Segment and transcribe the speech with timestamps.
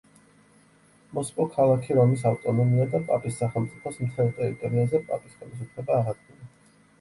[1.17, 6.51] მოსპო ქალაქი რომის ავტონომია და პაპის სახელმწიფოს მთელ ტერიტორიაზე პაპის ხელისუფლება აღადგინა.